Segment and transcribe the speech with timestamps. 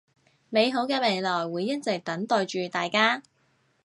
[0.49, 3.21] 美好嘅未來會一直等待住大家